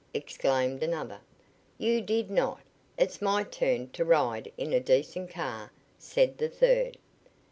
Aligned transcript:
exclaimed 0.15 0.81
another. 0.81 1.19
"You 1.77 2.01
did 2.01 2.31
not! 2.31 2.61
It's 2.97 3.21
my 3.21 3.43
turn 3.43 3.89
to 3.91 4.03
ride 4.03 4.51
in 4.57 4.73
a 4.73 4.79
decent 4.79 5.29
car," 5.29 5.71
said 5.99 6.39
the 6.39 6.49
third. 6.49 6.97